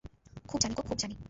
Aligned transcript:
খুব 0.49 0.59
জানি 0.61 0.73
গো 0.73 0.83
খুব 0.83 0.97
জানি। 0.97 1.15